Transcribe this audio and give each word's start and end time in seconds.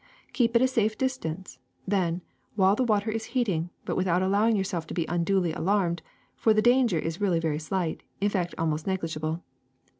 Keep 0.33 0.55
at 0.55 0.63
a 0.63 0.67
safe 0.67 0.97
distance, 0.97 1.59
then, 1.87 2.23
while 2.55 2.75
the 2.75 2.81
water 2.83 3.11
is 3.11 3.25
heating, 3.37 3.69
but 3.85 3.95
without 3.95 4.23
allowing 4.23 4.55
yourselves 4.55 4.87
to 4.87 4.95
be 4.95 5.05
unduly 5.07 5.53
alarmed, 5.53 6.01
for 6.35 6.55
the 6.55 6.59
danger 6.59 6.97
is 6.97 7.21
really 7.21 7.39
very 7.39 7.59
slight, 7.59 8.01
in 8.19 8.29
fact 8.31 8.55
almost 8.57 8.87
negligible. 8.87 9.43